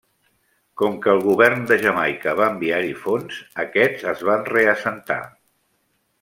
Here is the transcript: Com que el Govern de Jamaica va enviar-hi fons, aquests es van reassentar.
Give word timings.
Com 0.81 0.95
que 1.03 1.11
el 1.11 1.19
Govern 1.25 1.67
de 1.71 1.77
Jamaica 1.83 2.33
va 2.39 2.47
enviar-hi 2.55 2.91
fons, 3.03 3.39
aquests 3.67 4.09
es 4.15 4.25
van 4.31 4.43
reassentar. 4.57 5.21